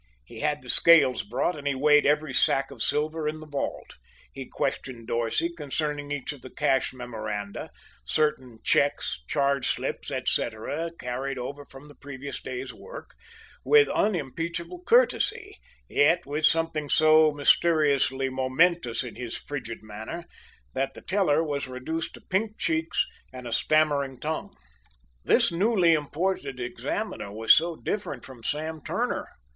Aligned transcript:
He 0.25 0.39
had 0.39 0.63
the 0.63 0.69
scales 0.71 1.21
brought, 1.21 1.55
and 1.55 1.67
he 1.67 1.75
weighed 1.75 2.07
every 2.07 2.33
sack 2.33 2.71
of 2.71 2.81
silver 2.81 3.27
in 3.27 3.39
the 3.39 3.45
vault. 3.45 3.97
He 4.33 4.47
questioned 4.47 5.05
Dorsey 5.05 5.49
concerning 5.55 6.11
each 6.11 6.31
of 6.33 6.41
the 6.41 6.49
cash 6.49 6.91
memoranda 6.91 7.69
certain 8.03 8.57
checks, 8.63 9.19
charge 9.27 9.67
slips, 9.67 10.09
etc., 10.09 10.89
carried 10.99 11.37
over 11.37 11.65
from 11.65 11.87
the 11.87 11.93
previous 11.93 12.41
day's 12.41 12.73
work 12.73 13.13
with 13.63 13.89
unimpeachable 13.89 14.81
courtesy, 14.87 15.59
yet 15.87 16.25
with 16.25 16.47
something 16.47 16.89
so 16.89 17.31
mysteriously 17.31 18.27
momentous 18.27 19.03
in 19.03 19.13
his 19.17 19.37
frigid 19.37 19.83
manner, 19.83 20.25
that 20.73 20.95
the 20.95 21.01
teller 21.01 21.43
was 21.43 21.67
reduced 21.67 22.15
to 22.15 22.21
pink 22.21 22.57
cheeks 22.57 23.05
and 23.31 23.45
a 23.47 23.51
stammering 23.51 24.19
tongue. 24.19 24.57
This 25.25 25.51
newly 25.51 25.93
imported 25.93 26.59
examiner 26.59 27.31
was 27.31 27.53
so 27.53 27.75
different 27.75 28.25
from 28.25 28.41
Sam 28.41 28.81
Turner. 28.83 29.27